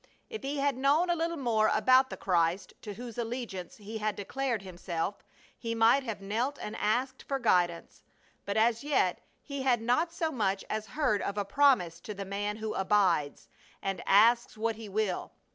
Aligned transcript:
If 0.31 0.41
he 0.41 0.57
had 0.57 0.77
known 0.77 1.11
a 1.11 1.15
little 1.15 1.37
more 1.37 1.67
about 1.71 2.09
the 2.09 2.17
Christ 2.17 2.73
to 2.81 2.95
whose 2.95 3.19
allegiance 3.19 3.77
he 3.77 3.99
had 3.99 4.15
declared 4.15 4.63
himself 4.63 5.23
he 5.55 5.75
might 5.75 6.01
have 6.01 6.19
knelt 6.23 6.57
and 6.59 6.75
asked 6.77 7.21
for 7.27 7.37
guidance; 7.37 8.01
but 8.43 8.57
as 8.57 8.83
yet 8.83 9.21
he 9.43 9.61
had 9.61 9.79
not 9.79 10.11
so 10.11 10.31
much 10.31 10.65
as 10.71 10.87
heard 10.97 11.21
of 11.21 11.37
a 11.37 11.45
promise 11.45 11.99
to 11.99 12.15
the 12.15 12.25
man 12.25 12.55
who 12.57 12.73
"abides," 12.73 13.47
and 13.79 14.01
"asks 14.07 14.57
what 14.57 14.75
he 14.75 14.89
will." 14.89 15.33